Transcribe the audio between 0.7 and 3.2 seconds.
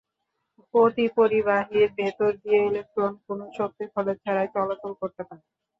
অতিপরিবাহীর ভেতর দিয়ে ইলেকট্রন